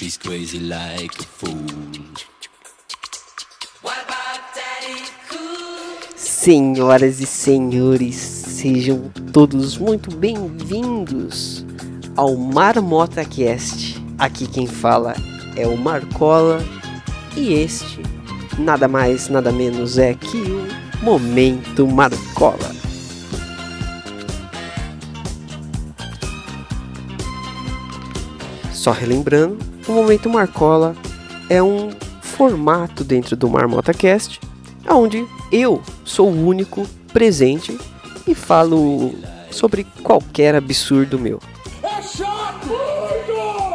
she's 0.00 0.16
crazy 0.16 0.58
like 0.60 1.14
a 1.20 1.24
fool. 1.24 1.60
Senhoras 6.16 7.20
e 7.20 7.26
senhores, 7.26 8.16
sejam 8.16 9.10
todos 9.30 9.76
muito 9.76 10.10
bem-vindos 10.16 11.66
ao 12.16 12.34
Marmota 12.34 13.26
Cast. 13.26 14.02
Aqui 14.18 14.46
quem 14.46 14.66
fala 14.66 15.14
é 15.54 15.66
o 15.66 15.76
Marcola 15.76 16.64
e 17.36 17.52
este 17.52 18.00
nada 18.58 18.88
mais, 18.88 19.28
nada 19.28 19.52
menos 19.52 19.98
é 19.98 20.14
que 20.14 20.38
o 20.38 21.04
Momento 21.04 21.86
Marcola. 21.86 22.74
Só 28.72 28.92
relembrando, 28.92 29.58
o 29.90 29.92
Momento 29.92 30.30
Marcola 30.30 30.94
é 31.48 31.60
um 31.60 31.90
formato 32.22 33.02
dentro 33.02 33.34
do 33.36 33.50
Marmota 33.50 33.92
Cast, 33.92 34.38
onde 34.88 35.26
eu 35.50 35.82
sou 36.04 36.30
o 36.30 36.46
único 36.46 36.86
presente 37.12 37.76
e 38.24 38.32
falo 38.32 39.12
sobre 39.50 39.84
qualquer 40.00 40.54
absurdo 40.54 41.18
meu. 41.18 41.40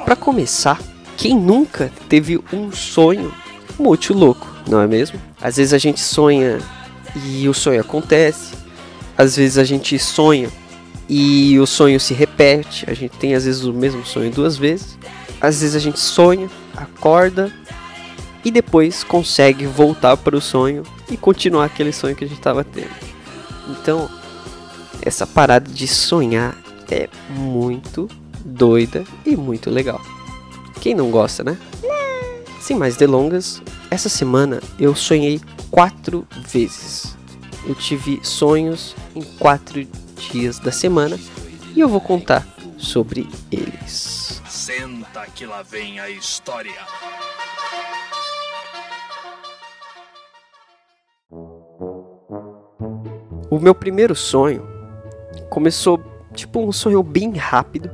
Para 0.06 0.16
começar, 0.16 0.82
quem 1.18 1.38
nunca 1.38 1.92
teve 2.08 2.42
um 2.54 2.72
sonho 2.72 3.34
muito 3.78 4.14
louco, 4.14 4.48
não 4.70 4.80
é 4.80 4.88
mesmo? 4.88 5.20
Às 5.42 5.58
vezes 5.58 5.74
a 5.74 5.78
gente 5.78 6.00
sonha 6.00 6.60
e 7.26 7.50
o 7.50 7.54
sonho 7.54 7.82
acontece, 7.82 8.54
às 9.18 9.36
vezes 9.36 9.58
a 9.58 9.66
gente 9.66 10.00
sonha 10.00 10.50
e 11.10 11.60
o 11.60 11.68
sonho 11.68 12.00
se 12.00 12.14
repete, 12.14 12.90
a 12.90 12.94
gente 12.94 13.18
tem 13.18 13.36
às 13.36 13.44
vezes 13.44 13.66
o 13.66 13.74
mesmo 13.74 14.06
sonho 14.06 14.32
duas 14.32 14.56
vezes, 14.56 14.98
às 15.46 15.62
vezes 15.62 15.76
a 15.76 15.80
gente 15.80 16.00
sonha, 16.00 16.50
acorda 16.76 17.52
e 18.44 18.52
depois 18.52 19.04
consegue 19.04 19.66
voltar 19.66 20.18
para 20.18 20.36
o 20.36 20.42
sonho 20.42 20.84
e 21.10 21.16
continuar 21.16 21.66
aquele 21.66 21.92
sonho 21.92 22.16
que 22.16 22.24
a 22.24 22.28
gente 22.28 22.38
estava 22.38 22.64
tendo. 22.64 22.90
Então, 23.70 24.10
essa 25.02 25.26
parada 25.26 25.72
de 25.72 25.88
sonhar 25.88 26.56
é 26.90 27.10
muito 27.30 28.10
doida 28.44 29.04
e 29.26 29.36
muito 29.36 29.70
legal. 29.70 30.02
Quem 30.82 30.94
não 30.94 31.10
gosta, 31.10 31.44
né? 31.44 31.58
Sem 32.60 32.76
mais 32.76 32.96
delongas, 32.96 33.62
essa 33.90 34.10
semana 34.10 34.62
eu 34.80 34.96
sonhei 34.96 35.40
quatro 35.70 36.28
vezes. 36.48 37.16
Eu 37.66 37.76
tive 37.76 38.20
sonhos 38.24 38.96
em 39.16 39.22
quatro 39.22 39.86
dias 40.32 40.60
da 40.60 40.72
semana 40.72 41.20
e 41.76 41.80
eu 41.80 41.90
vou 41.90 42.02
contar 42.02 42.48
sobre 42.78 43.28
eles. 43.52 44.42
Senta 44.66 45.28
que 45.28 45.46
lá 45.46 45.62
vem 45.62 46.00
a 46.00 46.10
história. 46.10 46.74
O 53.48 53.60
meu 53.60 53.76
primeiro 53.76 54.16
sonho 54.16 54.68
começou 55.52 56.04
tipo 56.34 56.60
um 56.68 56.72
sonho 56.72 57.04
bem 57.04 57.38
rápido, 57.38 57.92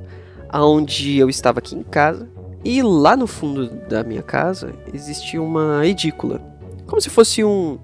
aonde 0.47 1.17
eu 1.17 1.29
estava 1.29 1.59
aqui 1.59 1.75
em 1.75 1.83
casa 1.83 2.29
e 2.63 2.81
lá 2.81 3.17
no 3.17 3.27
fundo 3.27 3.67
da 3.89 4.01
minha 4.01 4.23
casa 4.23 4.73
existia 4.93 5.41
uma 5.41 5.85
edícula, 5.85 6.39
como 6.87 7.01
se 7.01 7.09
fosse 7.09 7.43
um 7.43 7.77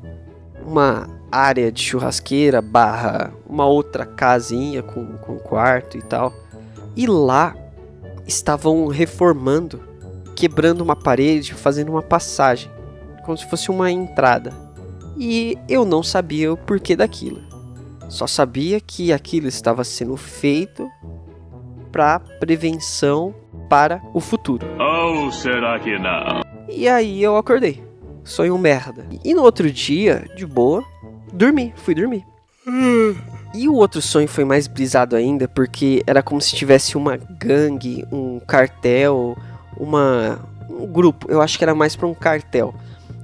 uma 0.66 1.10
área 1.30 1.74
de 1.74 1.82
churrasqueira 1.82 2.62
barra 2.62 3.34
uma 3.50 3.66
outra 3.66 4.06
casinha 4.06 4.82
com, 4.82 5.18
com 5.18 5.38
quarto 5.38 5.98
e 5.98 6.02
tal. 6.02 6.32
E 6.96 7.06
lá 7.06 7.54
estavam 8.28 8.88
reformando, 8.88 9.81
quebrando 10.36 10.81
uma 10.81 10.95
parede, 10.95 11.53
fazendo 11.53 11.89
uma 11.89 12.02
passagem, 12.02 12.69
como 13.25 13.38
se 13.38 13.50
fosse 13.50 13.72
uma 13.72 13.90
entrada. 13.90 14.53
E 15.18 15.57
eu 15.68 15.84
não 15.85 16.03
sabia 16.03 16.52
o 16.52 16.57
porquê 16.57 16.96
daquilo. 16.96 17.41
Só 18.09 18.28
sabia 18.28 18.79
que 18.79 19.12
aquilo 19.12 19.47
estava 19.47 19.84
sendo 19.84 20.16
feito 20.16 20.88
para 21.91 22.19
prevenção 22.19 23.34
para 23.69 24.02
o 24.13 24.19
futuro. 24.19 24.66
Ou 24.79 25.31
será 25.31 25.79
que 25.79 25.97
não? 25.97 26.41
E 26.69 26.88
aí 26.88 27.23
eu 27.23 27.38
acordei. 27.38 27.84
Sonho 28.23 28.57
merda. 28.57 29.07
E 29.23 29.34
no 29.34 29.41
outro 29.41 29.72
dia, 29.72 30.25
de 30.35 30.46
boa, 30.46 30.84
dormi, 31.34 31.73
fui 31.75 31.96
dormir. 31.96 32.23
E 33.57 33.68
o 33.68 33.73
outro 33.73 34.03
sonho 34.03 34.28
foi 34.28 34.45
mais 34.45 34.68
brisado 34.68 35.16
ainda, 35.16 35.47
porque 35.47 36.03
era 36.06 36.22
como 36.22 36.40
se 36.40 36.56
tivesse 36.56 36.95
uma 36.95 37.18
gangue, 37.18 38.06
um 38.12 38.40
cartel, 38.40 39.35
uma 39.75 40.40
um 40.69 40.85
grupo. 40.85 41.25
Eu 41.28 41.41
acho 41.41 41.57
que 41.57 41.63
era 41.63 41.73
mais 41.73 41.96
para 41.96 42.06
um 42.06 42.13
cartel. 42.13 42.72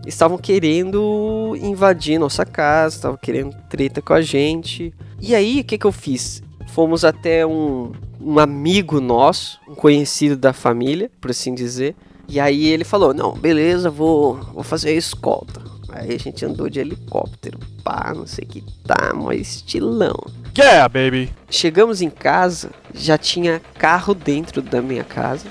Estavam 0.07 0.39
querendo 0.39 1.55
invadir 1.61 2.17
nossa 2.17 2.43
casa, 2.43 2.95
estavam 2.95 3.15
querendo 3.21 3.55
treta 3.69 4.01
com 4.01 4.11
a 4.11 4.23
gente. 4.23 4.91
E 5.21 5.35
aí, 5.35 5.59
o 5.59 5.63
que, 5.63 5.77
que 5.77 5.85
eu 5.85 5.91
fiz? 5.91 6.41
Fomos 6.69 7.05
até 7.05 7.45
um, 7.45 7.91
um 8.19 8.39
amigo 8.39 8.99
nosso, 8.99 9.59
um 9.69 9.75
conhecido 9.75 10.35
da 10.35 10.51
família, 10.51 11.11
por 11.21 11.29
assim 11.29 11.53
dizer. 11.53 11.95
E 12.27 12.39
aí 12.39 12.65
ele 12.65 12.83
falou: 12.83 13.13
Não, 13.13 13.33
beleza, 13.33 13.87
vou, 13.91 14.37
vou 14.51 14.63
fazer 14.63 14.89
a 14.89 14.93
escolta. 14.93 15.72
Aí 15.95 16.15
a 16.15 16.17
gente 16.17 16.43
andou 16.43 16.67
de 16.69 16.79
helicóptero, 16.79 17.59
pá, 17.83 18.11
não 18.15 18.25
sei 18.25 18.45
que 18.45 18.63
tá, 18.83 19.13
mó 19.13 19.31
estilão. 19.31 20.15
Yeah, 20.57 20.89
baby. 20.89 21.31
Chegamos 21.51 22.01
em 22.01 22.09
casa, 22.09 22.71
já 22.95 23.15
tinha 23.15 23.61
carro 23.77 24.15
dentro 24.15 24.59
da 24.59 24.81
minha 24.81 25.03
casa 25.03 25.45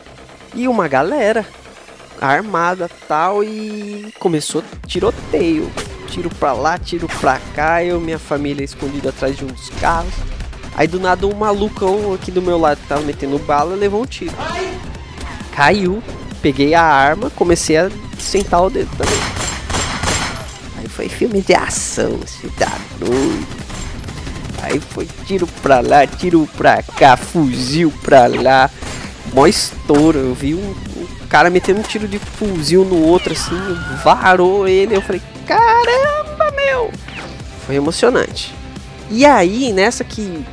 e 0.53 0.67
uma 0.67 0.89
galera 0.89 1.47
armada 2.21 2.91
tal 3.07 3.45
e 3.45 4.13
começou 4.19 4.65
tiroteio. 4.85 5.71
Tiro 6.09 6.29
pra 6.29 6.53
lá, 6.53 6.77
tiro 6.77 7.07
pra 7.21 7.39
cá, 7.55 7.85
eu 7.85 8.01
minha 8.01 8.19
família 8.19 8.65
escondida 8.65 9.11
atrás 9.11 9.37
de 9.37 9.45
um 9.45 9.49
dos 9.49 9.71
carros. 9.71 10.13
Aí 10.75 10.89
do 10.89 10.99
nada 10.99 11.25
um 11.25 11.35
malucão 11.35 12.13
aqui 12.13 12.33
do 12.33 12.43
meu 12.43 12.59
lado 12.59 12.81
que 12.81 12.89
tava 12.89 13.03
metendo 13.03 13.39
bala 13.39 13.77
levou 13.77 14.03
um 14.03 14.07
tiro. 14.07 14.35
Caiu, 15.55 16.03
peguei 16.43 16.75
a 16.75 16.83
arma, 16.83 17.31
comecei 17.31 17.77
a 17.77 17.89
sentar 18.19 18.63
o 18.63 18.71
dedo 18.71 18.91
também. 18.97 19.22
Foi 20.95 21.09
filme 21.09 21.41
de 21.41 21.55
ação, 21.55 22.21
se 22.27 22.47
dá 22.59 22.71
doido. 22.99 23.47
Aí 24.63 24.79
foi 24.79 25.09
tiro 25.27 25.47
pra 25.63 25.81
lá, 25.81 26.07
tiro 26.07 26.49
pra 26.57 26.83
cá, 26.83 27.17
fuzil 27.17 27.93
pra 28.03 28.27
lá. 28.27 28.71
Mó 29.35 29.47
estouro. 29.47 30.19
Eu 30.19 30.35
vi 30.35 30.55
um, 30.55 30.71
um 30.97 31.27
cara 31.29 31.51
metendo 31.51 31.81
um 31.81 31.83
tiro 31.83 32.07
de 32.07 32.19
fuzil 32.19 32.85
no 32.85 33.03
outro 33.03 33.33
assim, 33.33 33.57
varou 34.05 34.69
ele. 34.69 34.95
Eu 34.95 35.03
falei, 35.03 35.23
caramba, 35.47 36.53
meu! 36.55 36.93
Foi 37.67 37.75
emocionante. 37.75 38.55
E 39.11 39.25
aí, 39.25 39.73
nessa 39.73 40.05
que, 40.05 40.45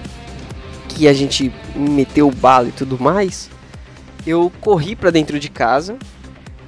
que 0.90 1.08
a 1.08 1.14
gente 1.14 1.54
meteu 1.76 2.32
bala 2.32 2.70
e 2.70 2.72
tudo 2.72 2.98
mais, 3.00 3.50
eu 4.26 4.52
corri 4.60 4.96
pra 4.96 5.12
dentro 5.12 5.40
de 5.40 5.50
casa. 5.50 5.98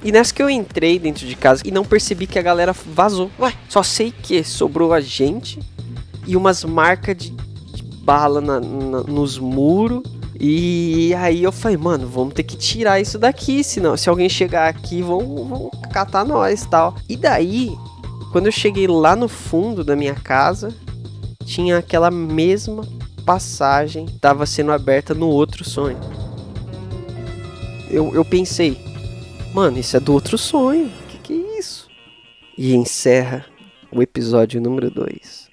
E 0.04 0.10
nessa 0.10 0.34
que 0.34 0.42
eu 0.42 0.50
entrei 0.50 0.98
dentro 0.98 1.26
de 1.26 1.36
casa 1.36 1.62
e 1.64 1.70
não 1.70 1.84
percebi 1.84 2.26
que 2.26 2.38
a 2.38 2.42
galera 2.42 2.72
vazou. 2.72 3.30
Ué, 3.38 3.54
só 3.68 3.82
sei 3.82 4.10
que 4.10 4.42
sobrou 4.42 4.92
a 4.92 5.00
gente 5.00 5.60
e 6.26 6.36
umas 6.36 6.64
marcas 6.64 7.16
de, 7.16 7.30
de 7.30 7.82
bala 8.02 8.40
na, 8.40 8.60
na, 8.60 9.02
nos 9.02 9.38
muros. 9.38 10.02
E 10.38 11.14
aí 11.14 11.44
eu 11.44 11.52
falei, 11.52 11.76
mano, 11.76 12.08
vamos 12.08 12.34
ter 12.34 12.42
que 12.42 12.56
tirar 12.56 13.00
isso 13.00 13.16
daqui, 13.16 13.62
senão 13.62 13.96
se 13.96 14.08
alguém 14.08 14.28
chegar 14.28 14.68
aqui 14.68 15.00
vão, 15.00 15.20
vão 15.46 15.70
catar 15.92 16.24
nós 16.24 16.66
tal. 16.66 16.96
E 17.08 17.16
daí, 17.16 17.76
quando 18.32 18.46
eu 18.46 18.52
cheguei 18.52 18.88
lá 18.88 19.14
no 19.14 19.28
fundo 19.28 19.84
da 19.84 19.94
minha 19.94 20.14
casa, 20.14 20.74
tinha 21.44 21.78
aquela 21.78 22.10
mesma 22.10 22.84
passagem 23.24 24.06
que 24.06 24.16
estava 24.16 24.44
sendo 24.46 24.72
aberta 24.72 25.14
no 25.14 25.28
outro 25.28 25.62
sonho. 25.64 25.98
Eu, 27.88 28.12
eu 28.14 28.24
pensei, 28.24 28.91
mano, 29.52 29.78
isso 29.78 29.96
é 29.96 30.00
do 30.00 30.12
outro 30.12 30.38
sonho, 30.38 30.90
que 31.08 31.18
que 31.18 31.32
é 31.32 31.58
isso? 31.58 31.88
E 32.56 32.74
encerra 32.74 33.44
o 33.90 34.02
episódio 34.02 34.60
número 34.60 34.90
2. 34.90 35.50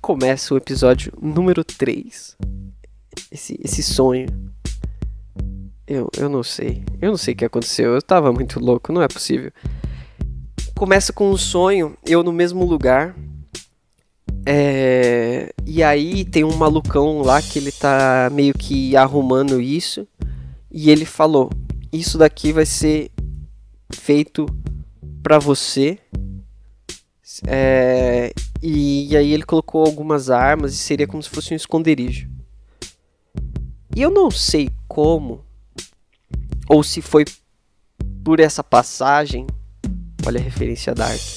Começa 0.00 0.54
o 0.54 0.56
episódio 0.56 1.12
número 1.20 1.62
3. 1.62 2.36
Esse, 3.30 3.60
esse 3.62 3.82
sonho. 3.82 4.26
Eu, 5.86 6.08
eu 6.16 6.30
não 6.30 6.42
sei. 6.42 6.82
Eu 7.00 7.10
não 7.10 7.18
sei 7.18 7.34
o 7.34 7.36
que 7.36 7.44
aconteceu. 7.44 7.92
Eu 7.92 8.00
tava 8.00 8.32
muito 8.32 8.58
louco, 8.58 8.90
não 8.90 9.02
é 9.02 9.08
possível. 9.08 9.52
Começa 10.74 11.12
com 11.12 11.30
um 11.30 11.36
sonho, 11.36 11.94
eu 12.06 12.22
no 12.22 12.32
mesmo 12.32 12.64
lugar. 12.64 13.14
É, 14.50 15.52
e 15.66 15.82
aí 15.82 16.24
tem 16.24 16.42
um 16.42 16.56
malucão 16.56 17.20
lá 17.20 17.42
que 17.42 17.58
ele 17.58 17.70
tá 17.70 18.30
meio 18.32 18.54
que 18.54 18.96
arrumando 18.96 19.60
isso. 19.60 20.08
E 20.70 20.88
ele 20.88 21.04
falou: 21.04 21.50
Isso 21.92 22.16
daqui 22.16 22.50
vai 22.50 22.64
ser 22.64 23.10
feito 23.92 24.46
pra 25.22 25.38
você. 25.38 25.98
É, 27.46 28.32
E, 28.62 29.12
e 29.12 29.16
aí 29.18 29.34
ele 29.34 29.42
colocou 29.42 29.84
algumas 29.84 30.30
armas 30.30 30.72
e 30.72 30.78
seria 30.78 31.06
como 31.06 31.22
se 31.22 31.28
fosse 31.28 31.52
um 31.52 31.56
esconderijo. 31.56 32.26
E 33.94 34.00
eu 34.00 34.10
não 34.10 34.30
sei 34.30 34.70
como, 34.88 35.44
ou 36.66 36.82
se 36.82 37.02
foi 37.02 37.26
por 38.24 38.40
essa 38.40 38.64
passagem, 38.64 39.46
olha 40.26 40.40
a 40.40 40.42
referência 40.42 40.94
da 40.94 41.06
arte, 41.06 41.36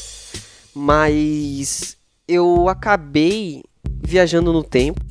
mas 0.73 1.97
eu 2.31 2.69
acabei 2.69 3.63
viajando 3.83 4.53
no 4.53 4.63
tempo. 4.63 5.01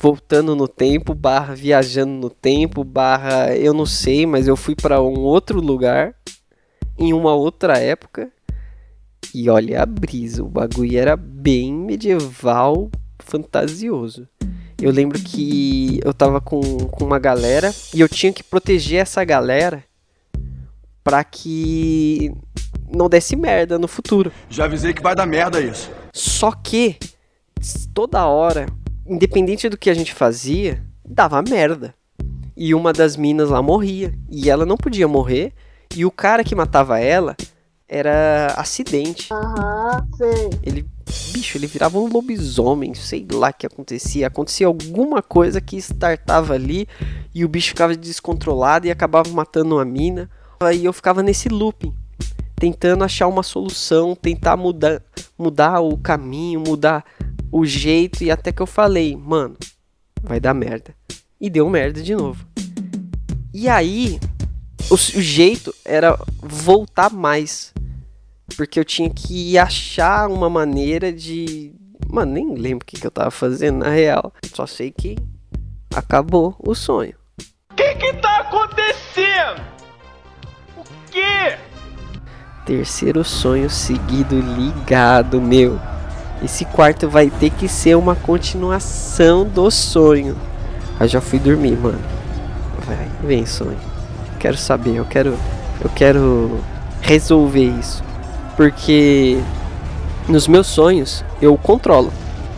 Voltando 0.00 0.54
no 0.54 0.68
tempo, 0.68 1.12
barra 1.12 1.54
viajando 1.56 2.12
no 2.12 2.30
tempo, 2.30 2.84
barra 2.84 3.56
eu 3.56 3.74
não 3.74 3.84
sei, 3.84 4.26
mas 4.26 4.46
eu 4.46 4.56
fui 4.56 4.76
para 4.76 5.02
um 5.02 5.18
outro 5.18 5.60
lugar, 5.60 6.14
em 6.96 7.12
uma 7.12 7.34
outra 7.34 7.78
época. 7.78 8.30
E 9.34 9.50
olha 9.50 9.82
a 9.82 9.86
brisa, 9.86 10.44
o 10.44 10.48
bagulho 10.48 10.96
era 10.96 11.16
bem 11.16 11.74
medieval, 11.74 12.88
fantasioso. 13.18 14.28
Eu 14.80 14.92
lembro 14.92 15.18
que 15.18 15.98
eu 16.04 16.14
tava 16.14 16.40
com, 16.40 16.60
com 16.60 17.04
uma 17.04 17.18
galera 17.18 17.74
e 17.92 18.00
eu 18.00 18.08
tinha 18.08 18.32
que 18.32 18.44
proteger 18.44 19.00
essa 19.00 19.24
galera 19.24 19.82
para 21.02 21.24
que 21.24 22.32
não 22.88 23.08
desse 23.08 23.34
merda 23.34 23.80
no 23.80 23.88
futuro. 23.88 24.30
Já 24.48 24.66
avisei 24.66 24.94
que 24.94 25.02
vai 25.02 25.16
dar 25.16 25.26
merda 25.26 25.60
isso. 25.60 25.90
Só 26.18 26.50
que 26.50 26.98
toda 27.94 28.26
hora, 28.26 28.66
independente 29.06 29.68
do 29.68 29.78
que 29.78 29.88
a 29.88 29.94
gente 29.94 30.12
fazia, 30.12 30.82
dava 31.04 31.40
merda. 31.42 31.94
E 32.56 32.74
uma 32.74 32.92
das 32.92 33.16
minas 33.16 33.50
lá 33.50 33.62
morria. 33.62 34.12
E 34.28 34.50
ela 34.50 34.66
não 34.66 34.76
podia 34.76 35.06
morrer. 35.06 35.52
E 35.94 36.04
o 36.04 36.10
cara 36.10 36.42
que 36.42 36.56
matava 36.56 36.98
ela 36.98 37.36
era 37.88 38.52
acidente. 38.56 39.32
Aham, 39.32 40.08
sei. 40.16 40.50
Ele, 40.64 40.84
bicho, 41.32 41.56
ele 41.56 41.68
virava 41.68 42.00
um 42.00 42.08
lobisomem, 42.08 42.94
sei 42.94 43.24
lá 43.32 43.50
o 43.50 43.54
que 43.54 43.66
acontecia. 43.66 44.26
Acontecia 44.26 44.66
alguma 44.66 45.22
coisa 45.22 45.60
que 45.60 45.76
startava 45.76 46.54
ali 46.54 46.88
e 47.32 47.44
o 47.44 47.48
bicho 47.48 47.68
ficava 47.68 47.94
descontrolado 47.94 48.88
e 48.88 48.90
acabava 48.90 49.30
matando 49.30 49.76
uma 49.76 49.84
mina. 49.84 50.28
Aí 50.58 50.84
eu 50.84 50.92
ficava 50.92 51.22
nesse 51.22 51.48
looping, 51.48 51.94
tentando 52.56 53.04
achar 53.04 53.28
uma 53.28 53.44
solução, 53.44 54.16
tentar 54.16 54.56
mudar, 54.56 55.00
mudar 55.38 55.80
o 55.80 55.96
caminho, 55.96 56.60
mudar 56.60 57.04
o 57.50 57.64
jeito 57.64 58.24
e 58.24 58.30
até 58.30 58.52
que 58.52 58.60
eu 58.60 58.66
falei, 58.66 59.16
mano, 59.16 59.56
vai 60.22 60.40
dar 60.40 60.52
merda. 60.52 60.94
E 61.40 61.48
deu 61.48 61.68
merda 61.70 62.02
de 62.02 62.14
novo. 62.14 62.44
E 63.54 63.68
aí, 63.68 64.18
o, 64.90 64.94
o 64.94 64.96
jeito 64.96 65.74
era 65.84 66.18
voltar 66.42 67.10
mais. 67.10 67.72
Porque 68.56 68.78
eu 68.78 68.84
tinha 68.84 69.10
que 69.10 69.56
achar 69.56 70.28
uma 70.28 70.50
maneira 70.50 71.12
de. 71.12 71.74
Mano, 72.08 72.32
nem 72.32 72.54
lembro 72.54 72.84
o 72.84 72.86
que, 72.86 72.98
que 72.98 73.06
eu 73.06 73.10
tava 73.10 73.30
fazendo 73.30 73.78
na 73.78 73.90
real. 73.90 74.32
Só 74.52 74.66
sei 74.66 74.90
que 74.90 75.16
acabou 75.94 76.56
o 76.58 76.74
sonho. 76.74 77.14
O 77.70 77.74
que 77.74 77.94
que 77.94 78.12
tá 78.14 78.40
acontecendo? 78.40 79.62
O 80.76 80.82
quê? 81.10 81.58
Terceiro 82.68 83.24
sonho 83.24 83.70
seguido 83.70 84.38
ligado, 84.38 85.40
meu. 85.40 85.80
Esse 86.44 86.66
quarto 86.66 87.08
vai 87.08 87.30
ter 87.30 87.48
que 87.48 87.66
ser 87.66 87.96
uma 87.96 88.14
continuação 88.14 89.46
do 89.46 89.70
sonho. 89.70 90.36
Aí 91.00 91.08
já 91.08 91.18
fui 91.18 91.38
dormir, 91.38 91.78
mano. 91.78 91.98
Vai, 92.86 93.08
vem 93.24 93.46
sonho. 93.46 93.78
Quero 94.38 94.58
saber, 94.58 94.96
eu 94.96 95.06
quero 95.06 95.34
eu 95.80 95.88
quero 95.94 96.60
resolver 97.00 97.70
isso. 97.70 98.04
Porque 98.54 99.40
nos 100.28 100.46
meus 100.46 100.66
sonhos 100.66 101.24
eu 101.40 101.56
controlo. 101.56 102.12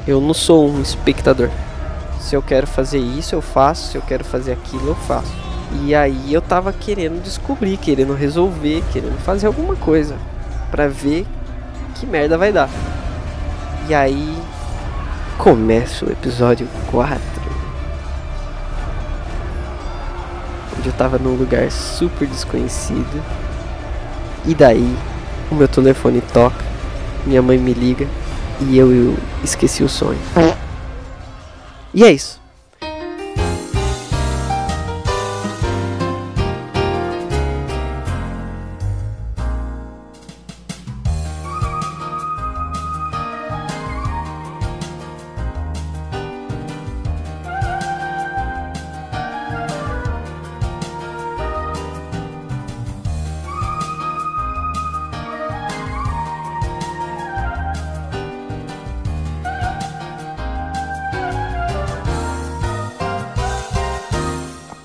Eu 0.08 0.20
não 0.20 0.34
sou 0.34 0.68
um 0.68 0.82
espectador. 0.82 1.50
Se 2.18 2.34
eu 2.34 2.42
quero 2.42 2.66
fazer 2.66 2.98
isso, 2.98 3.36
eu 3.36 3.40
faço. 3.40 3.92
Se 3.92 3.96
eu 3.96 4.02
quero 4.02 4.24
fazer 4.24 4.50
aquilo, 4.50 4.88
eu 4.88 4.96
faço. 4.96 5.49
E 5.72 5.94
aí 5.94 6.32
eu 6.32 6.42
tava 6.42 6.72
querendo 6.72 7.22
descobrir, 7.22 7.76
querendo 7.76 8.14
resolver, 8.14 8.82
querendo 8.92 9.18
fazer 9.20 9.46
alguma 9.46 9.76
coisa 9.76 10.16
para 10.70 10.88
ver 10.88 11.26
que 11.94 12.06
merda 12.06 12.36
vai 12.36 12.52
dar. 12.52 12.68
E 13.88 13.94
aí 13.94 14.36
começa 15.38 16.04
o 16.04 16.10
episódio 16.10 16.68
4. 16.90 17.20
Onde 20.78 20.88
eu 20.88 20.92
tava 20.94 21.18
num 21.18 21.34
lugar 21.34 21.70
super 21.70 22.26
desconhecido. 22.26 23.22
E 24.44 24.54
daí 24.54 24.96
o 25.50 25.54
meu 25.54 25.68
telefone 25.68 26.20
toca, 26.32 26.64
minha 27.26 27.42
mãe 27.42 27.58
me 27.58 27.74
liga 27.74 28.06
e 28.60 28.76
eu, 28.76 28.92
eu 28.92 29.16
esqueci 29.44 29.82
o 29.82 29.88
sonho. 29.88 30.18
E 31.92 32.04
é 32.04 32.12
isso. 32.12 32.39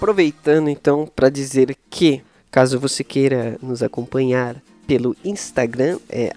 Aproveitando 0.06 0.70
então 0.70 1.08
para 1.08 1.30
dizer 1.30 1.76
que, 1.90 2.22
caso 2.52 2.80
você 2.80 3.04
queira 3.04 3.58
nos 3.60 3.82
acompanhar 3.82 4.56
pelo 4.86 5.18
Instagram, 5.26 5.98
é 6.08 6.32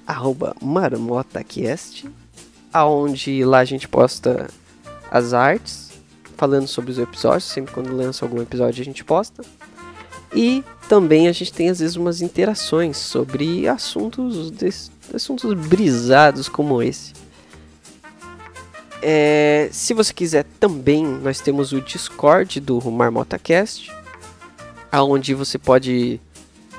marmotacast, 0.63 2.09
aonde 2.73 3.45
lá 3.45 3.59
a 3.59 3.67
gente 3.67 3.87
posta 3.87 4.49
as 5.11 5.35
artes, 5.35 5.91
falando 6.35 6.67
sobre 6.67 6.93
os 6.93 6.99
episódios, 6.99 7.45
sempre 7.45 7.75
quando 7.75 7.95
lança 7.95 8.25
algum 8.25 8.41
episódio 8.41 8.81
a 8.81 8.85
gente 8.87 9.05
posta. 9.05 9.45
E 10.35 10.65
também 10.89 11.29
a 11.29 11.33
gente 11.33 11.53
tem 11.53 11.69
às 11.69 11.81
vezes 11.81 11.95
umas 11.95 12.23
interações 12.23 12.97
sobre 12.97 13.69
assuntos, 13.69 14.51
assuntos 15.13 15.53
brisados 15.53 16.49
como 16.49 16.83
esse. 16.83 17.13
É, 19.01 19.69
se 19.73 19.95
você 19.95 20.13
quiser 20.13 20.45
também, 20.59 21.05
nós 21.05 21.41
temos 21.41 21.73
o 21.73 21.81
Discord 21.81 22.61
do 22.61 22.81
MarmotaCast, 22.91 23.93
aonde 24.91 25.35
você 25.35 25.59
pode 25.59 26.21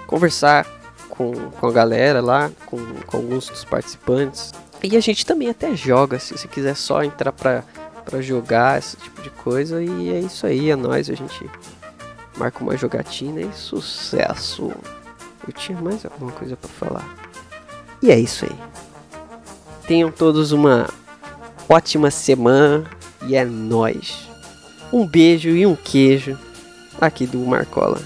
conversar 0.06 0.66
com, 1.10 1.34
com 1.52 1.68
a 1.68 1.72
galera 1.72 2.22
lá, 2.22 2.52
com, 2.66 2.78
com 3.06 3.18
alguns 3.18 3.48
dos 3.48 3.64
participantes. 3.64 4.54
E 4.82 4.96
a 4.96 5.00
gente 5.00 5.26
também 5.26 5.50
até 5.50 5.76
joga, 5.76 6.20
se 6.20 6.38
você 6.38 6.48
quiser 6.48 6.76
só 6.76 7.04
entrar 7.04 7.32
pra, 7.32 7.64
pra 8.06 8.22
jogar 8.22 8.80
esse 8.80 8.98
tipo 8.98 9.22
de 9.22 9.30
coisa. 9.30 9.84
E 9.84 10.10
é 10.10 10.20
isso 10.20 10.46
aí, 10.46 10.70
é 10.70 10.76
nóis, 10.76 11.10
a 11.10 11.14
gente 11.14 11.50
marca 12.38 12.64
uma 12.64 12.76
jogatina 12.78 13.42
e 13.42 13.54
sucesso. 13.54 14.72
Eu 15.46 15.54
tinha 15.54 15.80
mais 15.80 16.06
alguma 16.06 16.32
coisa 16.32 16.56
pra 16.56 16.70
falar. 16.70 17.16
E 18.02 18.10
é 18.10 18.18
isso 18.18 18.46
aí. 18.46 18.58
Tenham 19.86 20.12
todos 20.12 20.52
uma 20.52 20.88
ótima 21.70 22.10
semana 22.10 22.84
e 23.28 23.36
é 23.36 23.46
nóis. 23.46 24.28
Um 24.92 25.06
beijo 25.06 25.50
e 25.50 25.68
um 25.68 25.76
queijo 25.76 26.38
aqui 27.00 27.28
do 27.28 27.38
Marcola. 27.40 28.02